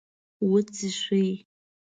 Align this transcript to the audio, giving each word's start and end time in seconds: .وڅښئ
.وڅښئ 0.51 1.25